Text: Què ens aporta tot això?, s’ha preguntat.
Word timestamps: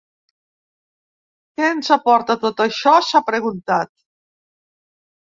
Què 1.59 1.69
ens 1.75 1.93
aporta 1.97 2.39
tot 2.47 2.65
això?, 2.69 2.97
s’ha 3.13 3.25
preguntat. 3.31 3.97